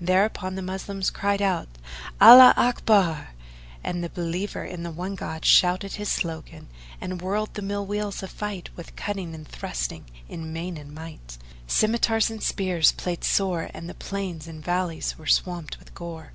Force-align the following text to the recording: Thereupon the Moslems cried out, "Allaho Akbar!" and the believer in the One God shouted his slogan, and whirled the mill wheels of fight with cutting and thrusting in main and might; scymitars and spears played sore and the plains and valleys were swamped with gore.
Thereupon 0.00 0.54
the 0.54 0.62
Moslems 0.62 1.10
cried 1.10 1.42
out, 1.42 1.66
"Allaho 2.20 2.54
Akbar!" 2.56 3.30
and 3.82 4.04
the 4.04 4.08
believer 4.08 4.62
in 4.62 4.84
the 4.84 4.92
One 4.92 5.16
God 5.16 5.44
shouted 5.44 5.94
his 5.94 6.08
slogan, 6.08 6.68
and 7.00 7.20
whirled 7.20 7.54
the 7.54 7.62
mill 7.62 7.84
wheels 7.84 8.22
of 8.22 8.30
fight 8.30 8.70
with 8.76 8.94
cutting 8.94 9.34
and 9.34 9.44
thrusting 9.48 10.04
in 10.28 10.52
main 10.52 10.76
and 10.78 10.94
might; 10.94 11.36
scymitars 11.66 12.30
and 12.30 12.44
spears 12.44 12.92
played 12.92 13.24
sore 13.24 13.68
and 13.74 13.88
the 13.88 13.94
plains 13.94 14.46
and 14.46 14.64
valleys 14.64 15.18
were 15.18 15.26
swamped 15.26 15.80
with 15.80 15.94
gore. 15.94 16.30